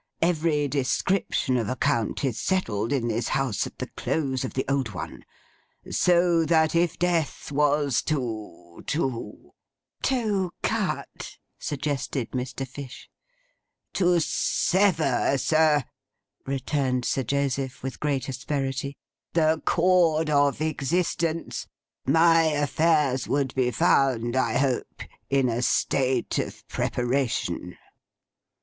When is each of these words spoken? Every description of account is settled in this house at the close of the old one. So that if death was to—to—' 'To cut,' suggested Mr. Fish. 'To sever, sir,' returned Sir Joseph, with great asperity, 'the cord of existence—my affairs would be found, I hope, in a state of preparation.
Every 0.23 0.67
description 0.67 1.57
of 1.57 1.69
account 1.69 2.25
is 2.25 2.39
settled 2.39 2.91
in 2.91 3.07
this 3.07 3.27
house 3.27 3.67
at 3.67 3.77
the 3.77 3.85
close 3.85 4.43
of 4.43 4.55
the 4.55 4.65
old 4.67 4.93
one. 4.95 5.23
So 5.91 6.43
that 6.43 6.73
if 6.73 6.97
death 6.97 7.51
was 7.51 8.01
to—to—' 8.01 9.53
'To 10.01 10.53
cut,' 10.63 11.37
suggested 11.59 12.31
Mr. 12.31 12.67
Fish. 12.67 13.11
'To 13.93 14.19
sever, 14.21 15.37
sir,' 15.37 15.83
returned 16.47 17.05
Sir 17.05 17.21
Joseph, 17.21 17.83
with 17.83 17.99
great 17.99 18.27
asperity, 18.27 18.97
'the 19.33 19.61
cord 19.67 20.31
of 20.31 20.61
existence—my 20.61 22.41
affairs 22.45 23.27
would 23.27 23.53
be 23.53 23.69
found, 23.69 24.35
I 24.35 24.57
hope, 24.57 25.03
in 25.29 25.47
a 25.47 25.61
state 25.61 26.39
of 26.39 26.67
preparation. 26.67 27.77